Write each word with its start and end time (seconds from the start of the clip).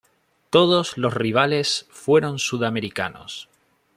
Todos 0.49 0.97
los 0.97 1.13
rivales 1.13 1.85
fueron 1.91 2.39
sudamericanos. 2.39 3.49